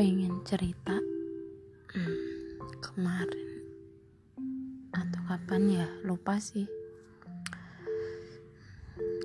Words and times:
pengen 0.00 0.40
cerita. 0.48 0.96
Hmm, 1.92 2.16
kemarin 2.80 3.52
atau 4.96 5.20
kapan 5.28 5.62
ya 5.68 5.86
lupa 6.08 6.40
sih. 6.40 6.64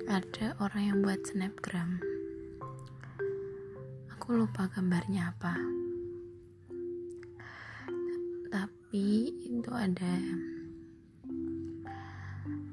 Ada 0.04 0.52
orang 0.60 0.82
yang 0.84 0.98
buat 1.00 1.16
snapgram. 1.24 1.96
Aku 4.20 4.36
lupa 4.36 4.68
gambarnya 4.68 5.32
apa. 5.32 5.56
Tapi 8.52 9.32
itu 9.48 9.72
ada 9.72 10.20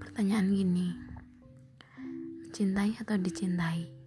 pertanyaan 0.03 0.51
gini. 0.51 0.91
Mencintai 2.43 2.99
atau 2.99 3.15
dicintai 3.15 4.02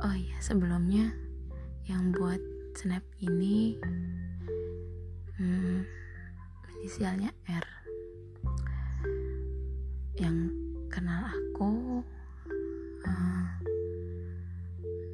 oh 0.00 0.16
iya 0.16 0.38
sebelumnya 0.40 1.12
yang 1.84 2.08
buat 2.16 2.40
snap 2.72 3.04
ini 3.20 3.76
hmm, 5.36 5.84
inisialnya 6.80 7.28
R. 7.44 7.66
Yang 10.16 10.36
kenal 10.88 11.28
aku 11.28 12.00
eh, 13.04 13.46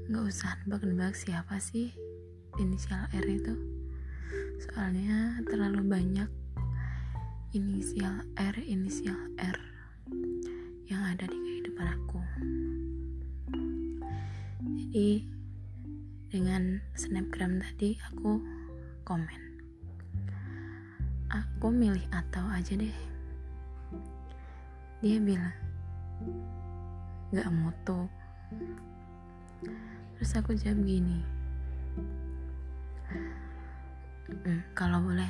nggak 0.07 0.23
uh, 0.23 0.31
usah 0.31 0.55
nebak-nebak 0.63 1.19
siapa 1.19 1.59
sih 1.59 1.91
inisial 2.63 3.11
R 3.11 3.27
itu. 3.27 3.55
Soalnya 4.63 5.43
terlalu 5.51 5.83
banyak 5.83 6.31
inisial 7.51 8.23
R 8.39 8.55
inisial 8.63 9.19
R 9.43 9.59
yang 10.87 11.03
ada 11.03 11.27
di 11.27 11.35
kehidupan 11.35 11.87
aku 11.91 12.06
jadi 14.87 15.19
dengan 16.31 16.79
snapgram 16.95 17.59
tadi 17.59 17.99
aku 18.07 18.39
komen. 19.03 19.43
Aku 21.27 21.75
milih 21.75 22.07
atau 22.15 22.47
aja 22.55 22.79
deh. 22.79 22.95
Dia 25.03 25.19
bilang 25.19 25.51
gak 27.35 27.51
mutu 27.51 28.07
terus 30.15 30.33
aku 30.39 30.55
jawab 30.55 30.79
gini 30.87 31.19
hmm, 34.31 34.71
kalau 34.79 35.03
boleh. 35.03 35.27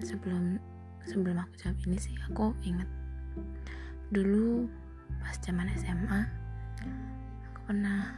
Sebelum 0.00 0.56
sebelum 1.04 1.36
aku 1.36 1.52
jawab 1.60 1.76
ini 1.84 2.00
sih 2.00 2.16
aku 2.32 2.56
inget 2.64 2.88
dulu 4.08 4.64
pas 5.20 5.36
zaman 5.44 5.68
SMA 5.76 6.43
aku 7.50 7.60
pernah 7.68 8.10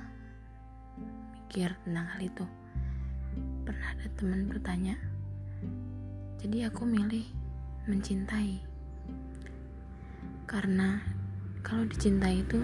mikir 1.35 1.75
tentang 1.85 2.07
hal 2.09 2.21
itu. 2.23 2.45
Pernah 3.67 3.87
ada 3.99 4.07
teman 4.17 4.47
bertanya 4.49 4.97
jadi 6.37 6.71
aku 6.71 6.87
milih 6.87 7.27
mencintai? 7.91 8.63
Karena 10.47 11.03
kalau 11.67 11.83
dicintai 11.89 12.45
itu 12.45 12.63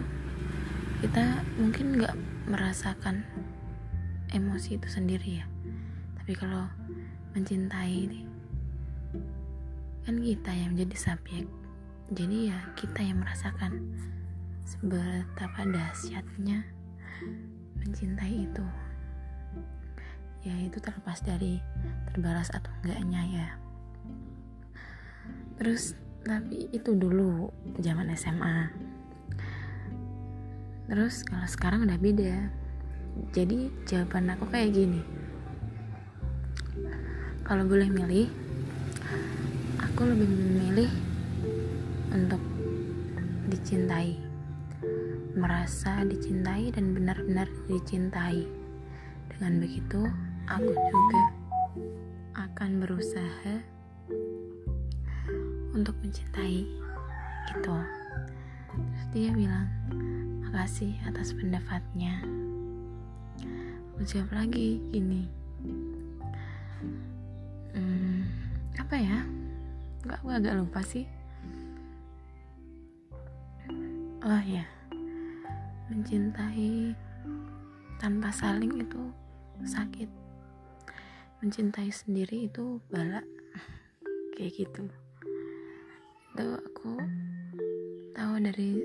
kita 1.03 1.43
mungkin 1.59 1.99
nggak 1.99 2.15
merasakan 2.47 3.27
emosi 4.31 4.79
itu 4.79 4.87
sendiri 4.87 5.43
ya. 5.43 5.47
Tapi 6.15 6.31
kalau 6.39 6.71
mencintai 7.35 8.23
kan 10.07 10.15
kita 10.23 10.55
yang 10.55 10.79
jadi 10.79 10.95
subjek. 10.95 11.51
Jadi 12.15 12.55
ya 12.55 12.63
kita 12.79 13.03
yang 13.03 13.19
merasakan 13.19 13.83
seberapa 14.67 15.61
dahsyatnya 15.67 16.67
mencintai 17.83 18.47
itu? 18.47 18.67
Ya 20.43 20.59
itu 20.59 20.83
terlepas 20.83 21.23
dari 21.23 21.63
terbalas 22.11 22.51
atau 22.51 22.71
enggaknya 22.83 23.23
ya. 23.31 23.49
Terus 25.59 25.95
tapi 26.23 26.71
itu 26.71 26.95
dulu 26.95 27.51
zaman 27.83 28.11
SMA 28.15 28.71
terus 30.93 31.25
kalau 31.25 31.49
sekarang 31.49 31.89
udah 31.89 31.97
beda. 31.97 32.53
Jadi 33.33 33.73
jawaban 33.89 34.29
aku 34.35 34.45
kayak 34.53 34.77
gini. 34.77 35.01
Kalau 37.49 37.65
boleh 37.65 37.89
milih 37.89 38.29
aku 39.81 40.03
lebih 40.09 40.29
memilih 40.29 40.91
untuk 42.13 42.43
dicintai 43.49 44.32
merasa 45.33 46.05
dicintai 46.05 46.69
dan 46.73 46.93
benar-benar 46.93 47.49
dicintai. 47.69 48.45
Dengan 49.33 49.65
begitu, 49.65 50.01
aku 50.49 50.71
juga 50.73 51.23
akan 52.37 52.71
berusaha 52.85 53.55
untuk 55.73 55.97
mencintai 56.05 56.69
gitu. 57.49 57.77
Terus 58.73 59.07
dia 59.13 59.29
bilang, 59.33 59.69
makasih 60.45 60.97
atas 61.09 61.33
pendapatnya. 61.33 62.21
Aku 63.97 64.35
lagi 64.35 64.83
gini, 64.91 65.31
hmm, 67.73 68.21
apa 68.75 68.97
ya? 68.99 69.23
Gak, 70.03 70.19
aku 70.19 70.29
agak 70.35 70.59
lupa 70.59 70.83
sih. 70.83 71.07
Oh 74.23 74.43
ya, 74.43 74.67
mencintai 75.93 76.97
tanpa 78.01 78.33
saling 78.33 78.81
itu 78.81 79.13
sakit. 79.61 80.09
Mencintai 81.45 81.93
sendiri 81.93 82.49
itu 82.49 82.81
balak 82.89 83.29
kayak 84.41 84.57
gitu. 84.57 84.89
Itu 86.33 86.47
aku 86.57 86.97
tahu 88.17 88.35
dari 88.41 88.81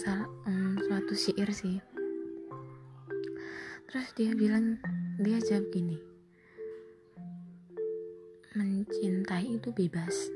salah 0.00 0.24
um, 0.48 0.80
suatu 0.80 1.12
syair 1.12 1.52
sih. 1.52 1.76
Terus 3.92 4.08
dia 4.16 4.32
bilang 4.32 4.80
dia 5.20 5.36
jawab 5.44 5.68
gini 5.68 6.16
mencintai 8.56 9.60
itu 9.60 9.68
bebas. 9.68 10.32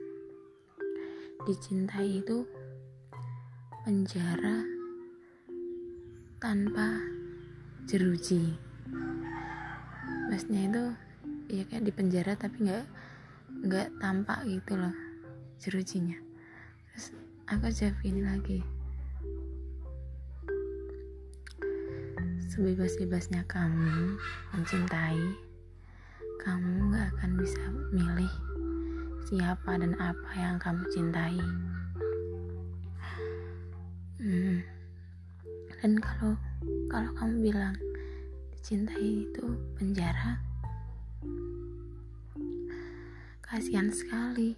Dicintai 1.49 2.21
itu 2.21 2.45
penjara 3.81 4.61
tanpa 6.37 7.01
jeruji. 7.89 8.53
Maksudnya 10.29 10.69
itu 10.69 10.85
ya 11.49 11.65
kayak 11.65 11.85
di 11.89 11.93
penjara 11.93 12.37
tapi 12.37 12.69
nggak 12.69 12.85
nggak 13.65 13.89
tampak 13.97 14.45
gitu 14.45 14.77
loh 14.77 14.93
jerujinya. 15.57 16.21
Terus 16.93 17.17
aku 17.49 17.73
jawab 17.73 17.97
ini 18.05 18.21
lagi. 18.21 18.61
Sebebas-bebasnya 22.53 23.49
kamu 23.49 24.21
mencintai 24.53 25.25
kamu 26.45 26.93
nggak 26.93 27.07
akan 27.17 27.31
bisa 27.41 27.65
milih 27.97 28.33
siapa 29.25 29.77
dan 29.81 29.97
apa 29.97 30.31
yang 30.37 30.57
kamu 30.61 30.85
cintai 30.93 31.41
hmm. 34.21 34.61
dan 35.81 35.93
kalau 35.99 36.37
kalau 36.93 37.11
kamu 37.17 37.51
bilang 37.51 37.75
dicintai 38.53 39.25
itu 39.25 39.45
penjara 39.81 40.37
kasihan 43.51 43.91
sekali 43.91 44.55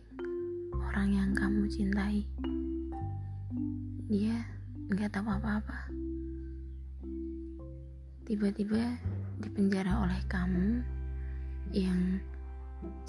orang 0.92 1.08
yang 1.16 1.30
kamu 1.32 1.64
cintai. 1.64 2.28
Dia 4.12 4.44
nggak 4.92 5.16
tahu 5.16 5.24
apa-apa. 5.24 5.88
Tiba-tiba 8.28 9.00
dipenjara 9.40 10.04
oleh 10.04 10.20
kamu 10.28 10.84
yang 11.72 12.20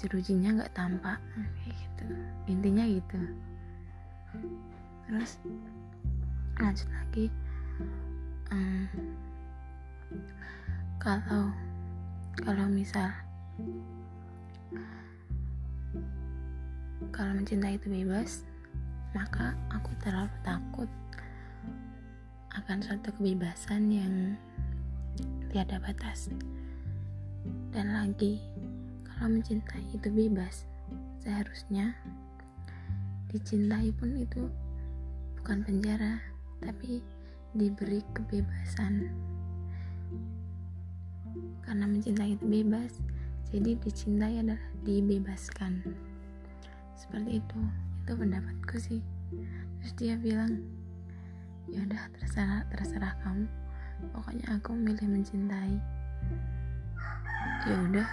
jerujinya 0.00 0.56
nggak 0.56 0.72
tampak. 0.72 1.20
Kayak 1.36 1.76
gitu. 1.76 2.06
Intinya 2.48 2.84
gitu. 2.88 3.20
Terus 5.04 5.36
lanjut 6.58 6.88
lagi. 6.90 7.26
Um, 8.54 8.86
kalau 11.02 11.50
kalau 12.42 12.66
misal 12.70 13.10
kalau 17.10 17.32
mencintai 17.34 17.78
itu 17.78 17.86
bebas 17.90 18.46
maka 19.14 19.54
aku 19.70 19.90
terlalu 20.02 20.34
takut 20.42 20.90
akan 22.54 22.78
suatu 22.82 23.10
kebebasan 23.18 23.90
yang 23.90 24.14
tiada 25.50 25.78
batas. 25.82 26.30
Dan 27.74 27.94
lagi 27.94 28.38
kalau 29.06 29.38
mencintai 29.38 29.82
itu 29.94 30.06
bebas 30.10 30.66
seharusnya 31.22 31.94
dicintai 33.30 33.90
pun 33.94 34.14
itu 34.14 34.46
bukan 35.38 35.66
penjara 35.66 36.33
tapi 36.64 37.04
diberi 37.52 38.00
kebebasan. 38.16 39.12
Karena 41.62 41.84
mencintai 41.84 42.34
itu 42.34 42.44
bebas 42.48 42.92
jadi 43.54 43.78
dicintai 43.78 44.42
adalah 44.42 44.58
dibebaskan. 44.82 45.78
Seperti 46.98 47.38
itu 47.38 47.60
itu 48.02 48.12
pendapatku 48.18 48.76
sih. 48.82 49.00
Terus 49.78 49.92
dia 49.94 50.18
bilang 50.18 50.58
ya 51.70 51.86
udah 51.86 52.02
terserah 52.18 52.66
terserah 52.74 53.14
kamu. 53.22 53.46
Pokoknya 54.10 54.58
aku 54.58 54.74
milih 54.74 55.06
mencintai. 55.06 55.78
Ya 57.70 57.76
udah 57.78 58.08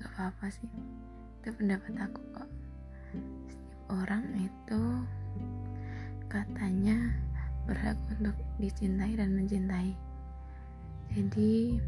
gak 0.00 0.08
apa-apa 0.16 0.48
sih. 0.48 0.72
Itu 1.44 1.52
pendapat 1.52 1.92
aku 2.00 2.20
kok. 2.32 2.48
Orang 3.92 4.24
itu 4.40 4.80
katanya 6.32 7.12
berhak 7.66 7.98
untuk 8.14 8.36
dicintai 8.62 9.18
dan 9.18 9.34
mencintai. 9.34 9.92
Jadi 11.12 11.82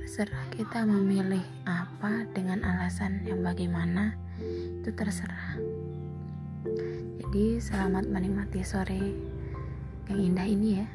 terserah 0.00 0.44
kita 0.56 0.82
memilih 0.88 1.44
apa 1.68 2.26
dengan 2.32 2.64
alasan 2.64 3.22
yang 3.28 3.44
bagaimana 3.44 4.16
itu 4.80 4.90
terserah. 4.96 5.60
Jadi 7.20 7.60
selamat 7.60 8.08
menikmati 8.08 8.64
sore 8.64 9.04
yang 10.10 10.18
indah 10.18 10.48
ini 10.48 10.82
ya. 10.82 10.86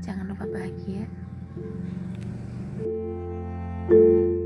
Jangan 0.00 0.30
lupa 0.32 0.48
bahagia. 0.48 1.04
thank 3.88 4.04
you 4.04 4.37